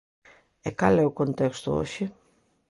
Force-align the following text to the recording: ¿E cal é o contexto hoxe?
¿E 0.67 0.69
cal 0.79 0.95
é 1.03 1.05
o 1.09 1.17
contexto 1.19 1.67
hoxe? 1.77 2.05